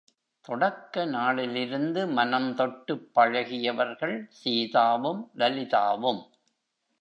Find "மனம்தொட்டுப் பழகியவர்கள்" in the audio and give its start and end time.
2.07-4.17